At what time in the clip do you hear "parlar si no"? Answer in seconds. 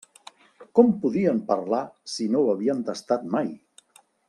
1.51-2.41